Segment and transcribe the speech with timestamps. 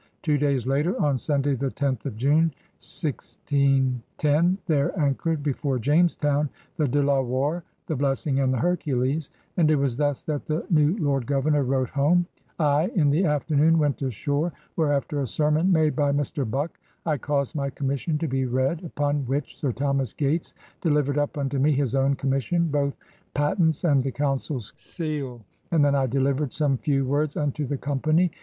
[0.23, 2.51] Two days later, on Sunday the 10th of Jime,
[2.81, 9.69] 1610, there anchored before Jamestown the De La Warr, the Blessing, and the Hercules; and
[9.69, 12.25] it was thus that the new Lord Governor wrote home:
[12.57, 12.87] "I...
[12.95, 16.49] in the after noon went ashore, where after a sermon made by Mr.
[16.49, 16.79] Buck...
[17.05, 21.59] I caused my conmiission to be read, upon which Sir Thomas Gates delivered up unto
[21.59, 22.95] me his owne commission, both
[23.35, 27.03] patents, and the counsell scale; and then I delivered some few 72 PIONEERS OF THE
[27.03, 28.31] OLD SOUTH wordes unto the Company